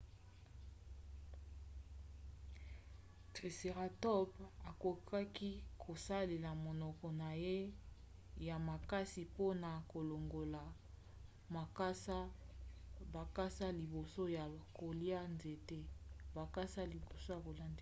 triceratops 3.35 4.37
akokaki 4.69 5.51
kosalela 5.83 6.49
monoko 6.65 7.07
na 7.21 7.29
ye 7.43 7.57
ya 8.47 8.55
makasi 8.69 9.21
mpona 9.29 9.69
kolongola 9.91 10.61
bakasa 13.15 13.65
liboso 13.79 14.21
ya 14.37 14.43
kolia 14.77 15.19
nzete 15.33 15.79